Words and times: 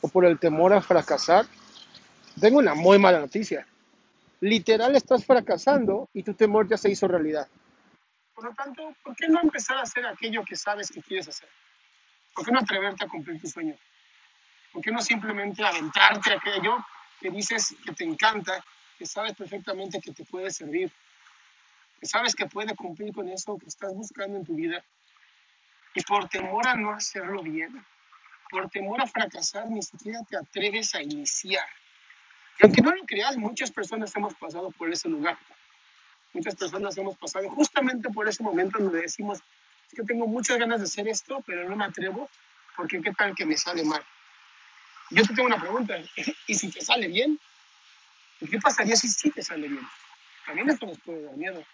o 0.00 0.08
por 0.08 0.24
el 0.24 0.38
temor 0.38 0.72
a 0.72 0.80
fracasar, 0.80 1.46
tengo 2.40 2.58
una 2.58 2.74
muy 2.74 2.98
mala 2.98 3.20
noticia. 3.20 3.66
Literal 4.40 4.96
estás 4.96 5.24
fracasando 5.24 6.08
y 6.12 6.22
tu 6.22 6.34
temor 6.34 6.68
ya 6.68 6.76
se 6.76 6.90
hizo 6.90 7.06
realidad. 7.06 7.46
Por 8.34 8.44
lo 8.44 8.54
tanto, 8.54 8.94
¿por 9.04 9.14
qué 9.14 9.28
no 9.28 9.40
empezar 9.40 9.76
a 9.78 9.82
hacer 9.82 10.06
aquello 10.06 10.44
que 10.44 10.56
sabes 10.56 10.90
que 10.90 11.02
quieres 11.02 11.28
hacer? 11.28 11.48
¿Por 12.34 12.44
qué 12.44 12.52
no 12.52 12.60
atreverte 12.60 13.04
a 13.04 13.08
cumplir 13.08 13.40
tu 13.40 13.46
sueño? 13.46 13.76
¿Por 14.72 14.82
qué 14.82 14.90
no 14.90 15.00
simplemente 15.00 15.62
aventarte 15.62 16.32
a 16.32 16.36
aquello 16.36 16.84
que 17.20 17.30
dices 17.30 17.76
que 17.84 17.92
te 17.92 18.04
encanta, 18.04 18.64
que 18.98 19.06
sabes 19.06 19.34
perfectamente 19.34 20.00
que 20.00 20.12
te 20.12 20.24
puede 20.24 20.50
servir, 20.50 20.90
que 22.00 22.06
sabes 22.06 22.34
que 22.34 22.46
puede 22.46 22.74
cumplir 22.74 23.12
con 23.12 23.28
eso 23.28 23.58
que 23.58 23.66
estás 23.66 23.92
buscando 23.94 24.38
en 24.38 24.44
tu 24.44 24.54
vida? 24.54 24.82
Y 25.94 26.02
por 26.02 26.28
temor 26.28 26.66
a 26.66 26.74
no 26.74 26.90
hacerlo 26.90 27.42
bien, 27.42 27.84
por 28.52 28.68
temor 28.68 29.00
a 29.00 29.06
fracasar, 29.06 29.68
ni 29.70 29.82
siquiera 29.82 30.20
te 30.28 30.36
atreves 30.36 30.94
a 30.94 31.02
iniciar. 31.02 31.66
Y 32.60 32.66
aunque 32.66 32.82
no 32.82 32.94
lo 32.94 33.02
creas, 33.06 33.38
muchas 33.38 33.70
personas 33.70 34.14
hemos 34.14 34.34
pasado 34.34 34.70
por 34.72 34.92
ese 34.92 35.08
lugar. 35.08 35.38
Muchas 36.34 36.54
personas 36.54 36.96
hemos 36.98 37.16
pasado 37.16 37.48
justamente 37.50 38.10
por 38.10 38.28
ese 38.28 38.42
momento 38.42 38.78
donde 38.78 39.00
decimos, 39.00 39.38
es 39.88 39.94
que 39.94 40.04
tengo 40.04 40.26
muchas 40.26 40.58
ganas 40.58 40.80
de 40.80 40.84
hacer 40.84 41.08
esto, 41.08 41.42
pero 41.46 41.66
no 41.66 41.74
me 41.74 41.86
atrevo, 41.86 42.28
porque 42.76 43.00
qué 43.00 43.12
tal 43.12 43.34
que 43.34 43.46
me 43.46 43.56
sale 43.56 43.84
mal. 43.84 44.04
Yo 45.10 45.22
te 45.22 45.34
tengo 45.34 45.46
una 45.46 45.60
pregunta, 45.60 45.96
¿y 46.46 46.54
si 46.54 46.70
te 46.70 46.82
sale 46.82 47.08
bien? 47.08 47.40
¿Qué 48.38 48.58
pasaría 48.58 48.96
si 48.96 49.08
sí 49.08 49.30
te 49.30 49.42
sale 49.42 49.66
bien? 49.66 49.86
También 50.44 50.68
esto 50.68 50.86
nos 50.86 50.98
puede 51.00 51.22
dar 51.22 51.36
miedo. 51.36 51.64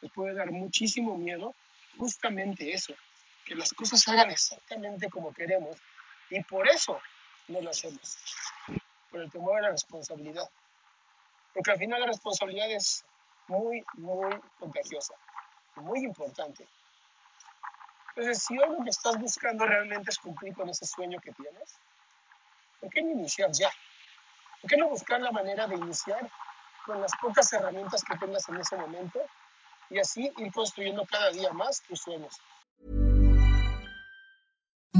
Nos 0.00 0.12
puede 0.12 0.34
dar 0.34 0.52
muchísimo 0.52 1.18
miedo 1.18 1.56
justamente 1.96 2.72
eso, 2.72 2.94
que 3.48 3.54
las 3.54 3.72
cosas 3.72 4.02
se 4.02 4.10
hagan 4.10 4.30
exactamente 4.30 5.08
como 5.08 5.32
queremos 5.32 5.78
y 6.28 6.42
por 6.44 6.68
eso 6.68 7.00
no 7.48 7.62
lo 7.62 7.70
hacemos, 7.70 8.18
por 9.10 9.22
el 9.22 9.30
temor 9.30 9.56
a 9.56 9.62
la 9.62 9.70
responsabilidad. 9.70 10.48
Porque 11.54 11.70
al 11.70 11.78
final 11.78 12.00
la 12.00 12.06
responsabilidad 12.08 12.70
es 12.70 13.06
muy, 13.46 13.82
muy 13.94 14.38
contagiosa, 14.58 15.14
muy 15.76 16.04
importante. 16.04 16.68
Entonces, 18.10 18.44
si 18.44 18.58
hoy 18.58 18.68
lo 18.76 18.84
que 18.84 18.90
estás 18.90 19.18
buscando 19.18 19.64
realmente 19.64 20.10
es 20.10 20.18
cumplir 20.18 20.54
con 20.54 20.68
ese 20.68 20.84
sueño 20.84 21.18
que 21.18 21.32
tienes, 21.32 21.78
¿por 22.80 22.90
qué 22.90 23.00
no 23.00 23.12
iniciar 23.12 23.50
ya? 23.52 23.70
¿Por 24.60 24.68
qué 24.68 24.76
no 24.76 24.88
buscar 24.88 25.22
la 25.22 25.32
manera 25.32 25.66
de 25.66 25.76
iniciar 25.76 26.30
con 26.84 27.00
las 27.00 27.12
pocas 27.16 27.50
herramientas 27.54 28.04
que 28.04 28.18
tengas 28.18 28.46
en 28.50 28.56
ese 28.58 28.76
momento 28.76 29.20
y 29.88 29.98
así 30.00 30.30
ir 30.36 30.52
construyendo 30.52 31.06
cada 31.06 31.30
día 31.30 31.50
más 31.52 31.80
tus 31.82 32.02
sueños? 32.02 32.38